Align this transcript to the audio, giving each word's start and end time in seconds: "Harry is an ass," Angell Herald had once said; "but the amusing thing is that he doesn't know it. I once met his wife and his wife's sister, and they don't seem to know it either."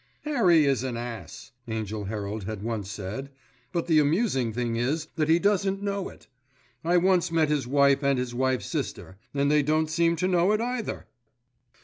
"Harry 0.23 0.65
is 0.65 0.81
an 0.81 0.97
ass," 0.97 1.51
Angell 1.67 2.05
Herald 2.05 2.45
had 2.45 2.63
once 2.63 2.89
said; 2.89 3.29
"but 3.71 3.85
the 3.85 3.99
amusing 3.99 4.51
thing 4.51 4.75
is 4.75 5.05
that 5.15 5.29
he 5.29 5.37
doesn't 5.37 5.83
know 5.83 6.09
it. 6.09 6.25
I 6.83 6.97
once 6.97 7.31
met 7.31 7.49
his 7.49 7.67
wife 7.67 8.01
and 8.03 8.17
his 8.17 8.33
wife's 8.33 8.65
sister, 8.65 9.17
and 9.35 9.51
they 9.51 9.61
don't 9.61 9.91
seem 9.91 10.15
to 10.15 10.27
know 10.27 10.53
it 10.53 10.59
either." 10.59 11.05